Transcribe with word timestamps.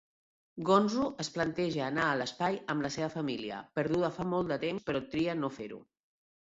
Gonzo 0.69 1.03
es 1.23 1.29
planteja 1.35 1.83
anar 1.89 2.07
a 2.07 2.15
l'espai 2.23 2.57
amb 2.75 2.87
la 2.87 2.93
seva 2.97 3.11
família, 3.19 3.61
perduda 3.79 4.13
fa 4.19 4.29
molt 4.35 4.53
de 4.57 4.61
temps, 4.67 4.91
però 4.91 5.07
tria 5.15 5.41
no 5.47 5.57
fer-ho. 5.63 5.83